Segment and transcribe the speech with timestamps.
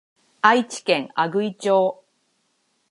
[0.41, 2.03] 愛知県阿久比町